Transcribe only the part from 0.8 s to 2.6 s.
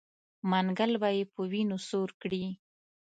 به یې په وینو سور کړي.